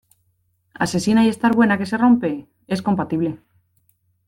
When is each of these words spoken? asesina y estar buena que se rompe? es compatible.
asesina 0.73 1.25
y 1.25 1.29
estar 1.29 1.55
buena 1.55 1.77
que 1.77 1.85
se 1.85 1.95
rompe? 1.95 2.47
es 2.65 2.81
compatible. 2.81 3.37